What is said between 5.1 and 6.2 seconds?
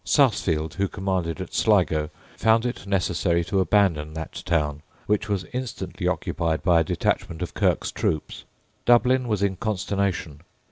was instantly